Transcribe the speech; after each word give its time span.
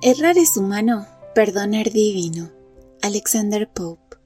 Errar 0.00 0.38
es 0.38 0.56
humano, 0.56 1.08
perdonar 1.34 1.90
divino. 1.90 2.52
Alexander 3.02 3.68
Pope. 3.68 4.16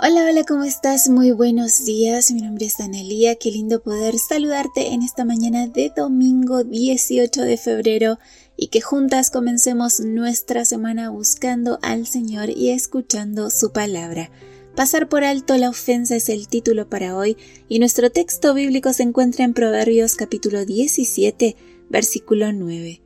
Hola, 0.00 0.26
hola, 0.28 0.42
¿cómo 0.42 0.64
estás? 0.64 1.08
Muy 1.08 1.30
buenos 1.30 1.84
días. 1.84 2.32
Mi 2.32 2.42
nombre 2.42 2.66
es 2.66 2.76
Danelia. 2.76 3.36
Qué 3.36 3.52
lindo 3.52 3.80
poder 3.80 4.18
saludarte 4.18 4.88
en 4.94 5.04
esta 5.04 5.24
mañana 5.24 5.68
de 5.68 5.92
domingo 5.96 6.64
18 6.64 7.42
de 7.42 7.56
febrero 7.56 8.18
y 8.56 8.66
que 8.66 8.80
juntas 8.80 9.30
comencemos 9.30 10.00
nuestra 10.00 10.64
semana 10.64 11.10
buscando 11.10 11.78
al 11.80 12.08
Señor 12.08 12.50
y 12.50 12.70
escuchando 12.70 13.50
su 13.50 13.70
palabra. 13.70 14.28
Pasar 14.74 15.08
por 15.08 15.22
alto 15.22 15.56
la 15.56 15.68
ofensa 15.68 16.16
es 16.16 16.28
el 16.28 16.48
título 16.48 16.88
para 16.88 17.16
hoy 17.16 17.36
y 17.68 17.78
nuestro 17.78 18.10
texto 18.10 18.54
bíblico 18.54 18.92
se 18.92 19.04
encuentra 19.04 19.44
en 19.44 19.54
Proverbios 19.54 20.16
capítulo 20.16 20.64
17, 20.64 21.54
versículo 21.90 22.52
9. 22.52 23.02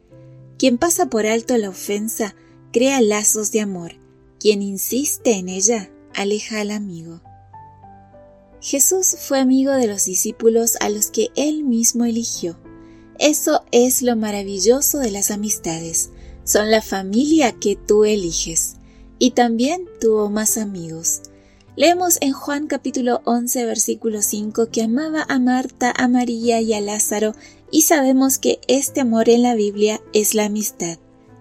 Quien 0.62 0.78
pasa 0.78 1.06
por 1.06 1.26
alto 1.26 1.58
la 1.58 1.70
ofensa 1.70 2.36
crea 2.72 3.00
lazos 3.00 3.50
de 3.50 3.60
amor. 3.60 3.94
Quien 4.38 4.62
insiste 4.62 5.32
en 5.32 5.48
ella 5.48 5.90
aleja 6.14 6.60
al 6.60 6.70
amigo. 6.70 7.20
Jesús 8.60 9.16
fue 9.18 9.40
amigo 9.40 9.72
de 9.72 9.88
los 9.88 10.04
discípulos 10.04 10.76
a 10.78 10.88
los 10.88 11.10
que 11.10 11.30
él 11.34 11.64
mismo 11.64 12.04
eligió. 12.04 12.60
Eso 13.18 13.64
es 13.72 14.02
lo 14.02 14.14
maravilloso 14.14 15.00
de 15.00 15.10
las 15.10 15.32
amistades. 15.32 16.10
Son 16.44 16.70
la 16.70 16.80
familia 16.80 17.50
que 17.58 17.74
tú 17.74 18.04
eliges. 18.04 18.76
Y 19.18 19.32
también 19.32 19.88
tuvo 20.00 20.30
más 20.30 20.58
amigos. 20.58 21.22
Leemos 21.74 22.18
en 22.20 22.34
Juan 22.34 22.68
capítulo 22.68 23.20
11 23.24 23.64
versículo 23.64 24.22
5 24.22 24.68
que 24.70 24.82
amaba 24.82 25.26
a 25.28 25.40
Marta, 25.40 25.92
a 25.96 26.06
María 26.06 26.60
y 26.60 26.72
a 26.74 26.80
Lázaro 26.80 27.34
y 27.72 27.82
sabemos 27.82 28.38
que 28.38 28.60
este 28.68 29.00
amor 29.00 29.28
en 29.30 29.42
la 29.42 29.54
Biblia 29.54 30.00
es 30.12 30.34
la 30.34 30.44
amistad. 30.44 30.98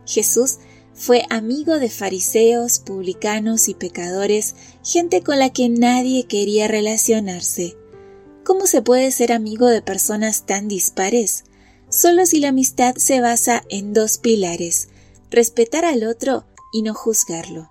Jesús 0.07 0.57
fue 0.93 1.25
amigo 1.29 1.77
de 1.77 1.89
fariseos, 1.89 2.79
publicanos 2.79 3.67
y 3.67 3.73
pecadores, 3.73 4.55
gente 4.83 5.21
con 5.23 5.39
la 5.39 5.51
que 5.51 5.67
nadie 5.67 6.25
quería 6.25 6.69
relacionarse. 6.69 7.75
¿Cómo 8.45 8.65
se 8.65 8.81
puede 8.81 9.11
ser 9.11 9.33
amigo 9.33 9.67
de 9.67 9.81
personas 9.81 10.45
tan 10.45 10.67
dispares? 10.67 11.43
Solo 11.89 12.25
si 12.25 12.39
la 12.39 12.49
amistad 12.49 12.95
se 12.95 13.19
basa 13.19 13.63
en 13.69 13.93
dos 13.93 14.17
pilares, 14.17 14.88
respetar 15.29 15.83
al 15.83 16.05
otro 16.05 16.45
y 16.71 16.81
no 16.81 16.93
juzgarlo. 16.93 17.69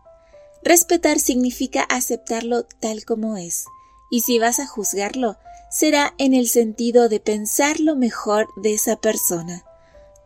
Respetar 0.62 1.19
significa 1.19 1.83
aceptarlo 1.83 2.64
tal 2.80 3.06
como 3.06 3.39
es, 3.39 3.64
y 4.11 4.20
si 4.20 4.39
vas 4.39 4.61
a 4.61 4.67
juzgarlo, 4.67 5.39
será 5.71 6.15
en 6.19 6.35
el 6.35 6.49
sentido 6.49 7.09
de 7.09 7.21
pensar 7.21 7.81
lo 7.81 7.97
mejor 7.97 8.49
de 8.57 8.75
esa 8.75 8.97
persona. 8.97 9.65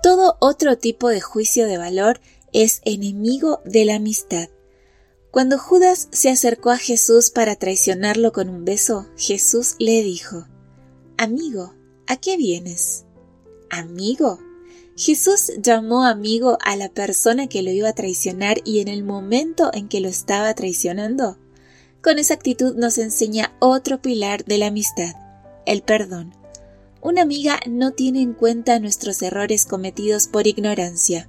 Todo 0.02 0.36
otro 0.40 0.78
tipo 0.78 1.08
de 1.08 1.20
juicio 1.20 1.66
de 1.66 1.78
valor 1.78 2.20
es 2.52 2.80
enemigo 2.84 3.60
de 3.64 3.84
la 3.84 3.96
amistad. 3.96 4.48
Cuando 5.30 5.58
Judas 5.58 6.08
se 6.12 6.30
acercó 6.30 6.70
a 6.70 6.78
Jesús 6.78 7.30
para 7.30 7.56
traicionarlo 7.56 8.32
con 8.32 8.48
un 8.48 8.64
beso, 8.64 9.06
Jesús 9.16 9.74
le 9.78 10.02
dijo, 10.02 10.46
Amigo, 11.16 11.74
¿a 12.06 12.16
qué 12.16 12.36
vienes? 12.36 13.04
Amigo. 13.70 14.38
Jesús 14.96 15.52
llamó 15.58 16.04
amigo 16.04 16.56
a 16.64 16.76
la 16.76 16.88
persona 16.88 17.48
que 17.48 17.62
lo 17.62 17.70
iba 17.70 17.88
a 17.88 17.94
traicionar 17.94 18.58
y 18.64 18.78
en 18.78 18.86
el 18.86 19.02
momento 19.02 19.70
en 19.74 19.88
que 19.88 20.00
lo 20.00 20.08
estaba 20.08 20.54
traicionando. 20.54 21.36
Con 22.00 22.20
esa 22.20 22.34
actitud 22.34 22.76
nos 22.76 22.98
enseña 22.98 23.56
otro 23.58 24.00
pilar 24.00 24.44
de 24.44 24.58
la 24.58 24.66
amistad, 24.68 25.14
el 25.66 25.82
perdón. 25.82 26.34
Una 27.00 27.22
amiga 27.22 27.60
no 27.68 27.92
tiene 27.92 28.22
en 28.22 28.32
cuenta 28.32 28.78
nuestros 28.78 29.20
errores 29.22 29.66
cometidos 29.66 30.26
por 30.26 30.46
ignorancia. 30.46 31.28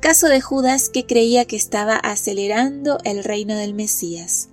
Caso 0.00 0.28
de 0.28 0.40
Judas 0.40 0.88
que 0.88 1.04
creía 1.04 1.44
que 1.44 1.56
estaba 1.56 1.96
acelerando 1.96 2.98
el 3.04 3.22
reino 3.22 3.54
del 3.54 3.74
Mesías. 3.74 4.48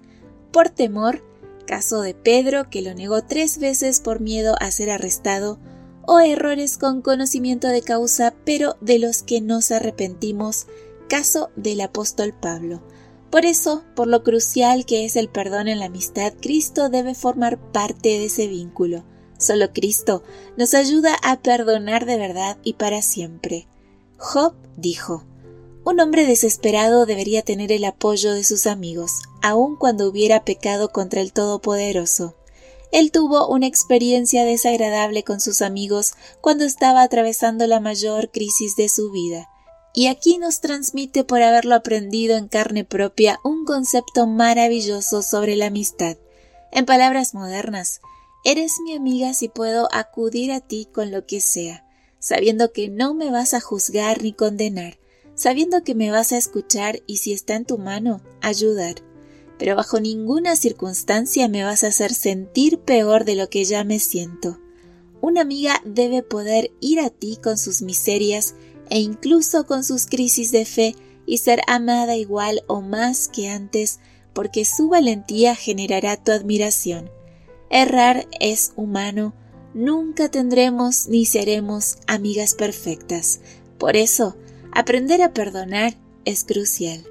Por 0.51 0.69
temor, 0.69 1.23
caso 1.65 2.01
de 2.01 2.13
Pedro 2.13 2.69
que 2.69 2.81
lo 2.81 2.93
negó 2.93 3.23
tres 3.23 3.59
veces 3.59 4.01
por 4.01 4.19
miedo 4.19 4.55
a 4.59 4.71
ser 4.71 4.89
arrestado, 4.89 5.57
o 6.05 6.19
errores 6.19 6.77
con 6.77 7.01
conocimiento 7.01 7.67
de 7.67 7.81
causa 7.81 8.33
pero 8.45 8.77
de 8.81 8.99
los 8.99 9.23
que 9.23 9.39
nos 9.39 9.71
arrepentimos, 9.71 10.67
caso 11.07 11.49
del 11.55 11.81
apóstol 11.81 12.33
Pablo. 12.33 12.81
Por 13.29 13.45
eso, 13.45 13.83
por 13.95 14.07
lo 14.07 14.23
crucial 14.23 14.85
que 14.85 15.05
es 15.05 15.15
el 15.15 15.29
perdón 15.29 15.67
en 15.67 15.79
la 15.79 15.85
amistad, 15.85 16.33
Cristo 16.41 16.89
debe 16.89 17.13
formar 17.13 17.57
parte 17.71 18.09
de 18.09 18.25
ese 18.25 18.47
vínculo. 18.47 19.03
Solo 19.37 19.71
Cristo 19.71 20.23
nos 20.57 20.73
ayuda 20.73 21.15
a 21.23 21.39
perdonar 21.39 22.05
de 22.05 22.17
verdad 22.17 22.57
y 22.63 22.73
para 22.73 23.01
siempre. 23.01 23.67
Job 24.17 24.53
dijo, 24.75 25.23
un 25.83 26.01
hombre 26.01 26.25
desesperado 26.25 27.05
debería 27.05 27.43
tener 27.43 27.71
el 27.71 27.85
apoyo 27.85 28.33
de 28.33 28.43
sus 28.43 28.67
amigos, 28.67 29.21
aun 29.41 29.77
cuando 29.77 30.09
hubiera 30.09 30.43
pecado 30.43 30.89
contra 30.89 31.21
el 31.21 31.31
Todopoderoso. 31.31 32.35
Él 32.91 33.11
tuvo 33.11 33.47
una 33.47 33.67
experiencia 33.67 34.43
desagradable 34.43 35.23
con 35.23 35.39
sus 35.39 35.61
amigos 35.61 36.13
cuando 36.41 36.65
estaba 36.65 37.03
atravesando 37.03 37.67
la 37.67 37.79
mayor 37.79 38.31
crisis 38.31 38.75
de 38.75 38.89
su 38.89 39.11
vida. 39.11 39.49
Y 39.93 40.07
aquí 40.07 40.37
nos 40.37 40.61
transmite 40.61 41.23
por 41.23 41.41
haberlo 41.41 41.75
aprendido 41.75 42.37
en 42.37 42.47
carne 42.47 42.83
propia 42.83 43.39
un 43.43 43.65
concepto 43.65 44.27
maravilloso 44.27 45.21
sobre 45.21 45.55
la 45.55 45.67
amistad. 45.67 46.17
En 46.71 46.85
palabras 46.85 47.33
modernas, 47.33 48.01
Eres 48.49 48.79
mi 48.81 48.93
amiga 48.93 49.33
si 49.33 49.49
puedo 49.49 49.89
acudir 49.91 50.53
a 50.53 50.61
ti 50.61 50.87
con 50.93 51.11
lo 51.11 51.25
que 51.25 51.41
sea, 51.41 51.85
sabiendo 52.17 52.71
que 52.71 52.87
no 52.87 53.13
me 53.13 53.29
vas 53.29 53.53
a 53.53 53.59
juzgar 53.59 54.23
ni 54.23 54.31
condenar, 54.31 54.97
sabiendo 55.35 55.83
que 55.83 55.95
me 55.95 56.11
vas 56.11 56.31
a 56.31 56.37
escuchar 56.37 57.01
y 57.07 57.17
si 57.17 57.33
está 57.33 57.57
en 57.57 57.65
tu 57.65 57.77
mano, 57.77 58.21
ayudar. 58.39 59.03
Pero 59.59 59.75
bajo 59.75 59.99
ninguna 59.99 60.55
circunstancia 60.55 61.49
me 61.49 61.65
vas 61.65 61.83
a 61.83 61.87
hacer 61.87 62.13
sentir 62.13 62.79
peor 62.79 63.25
de 63.25 63.35
lo 63.35 63.49
que 63.49 63.65
ya 63.65 63.83
me 63.83 63.99
siento. 63.99 64.61
Una 65.19 65.41
amiga 65.41 65.81
debe 65.83 66.23
poder 66.23 66.71
ir 66.79 67.01
a 67.01 67.09
ti 67.09 67.37
con 67.43 67.57
sus 67.57 67.81
miserias 67.81 68.55
e 68.89 68.99
incluso 68.99 69.65
con 69.65 69.83
sus 69.83 70.05
crisis 70.05 70.53
de 70.53 70.63
fe 70.63 70.95
y 71.25 71.39
ser 71.39 71.63
amada 71.67 72.15
igual 72.15 72.63
o 72.67 72.79
más 72.79 73.27
que 73.27 73.49
antes, 73.49 73.99
porque 74.31 74.63
su 74.63 74.87
valentía 74.87 75.53
generará 75.53 76.15
tu 76.15 76.31
admiración. 76.31 77.16
Errar 77.69 78.27
es 78.39 78.73
humano, 78.75 79.33
nunca 79.73 80.29
tendremos 80.29 81.07
ni 81.07 81.25
seremos 81.25 81.97
amigas 82.07 82.53
perfectas. 82.53 83.41
Por 83.77 83.95
eso, 83.95 84.35
aprender 84.71 85.21
a 85.21 85.33
perdonar 85.33 85.95
es 86.25 86.43
crucial. 86.43 87.05